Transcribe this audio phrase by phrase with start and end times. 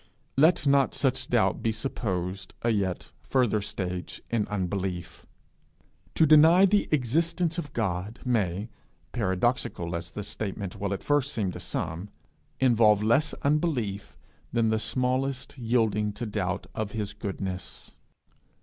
[0.35, 5.27] Let not such doubt be supposed a yet further stage in unbelief.
[6.15, 8.69] To deny the existence of God may,
[9.11, 12.09] paradoxical as the statement will at first seem to some,
[12.59, 14.17] involve less unbelief
[14.51, 17.93] than the smallest yielding to doubt of his goodness.